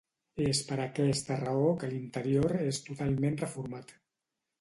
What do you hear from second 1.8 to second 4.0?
que l’interior és totalment reformat.